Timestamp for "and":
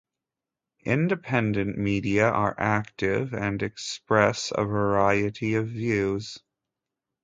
3.35-3.61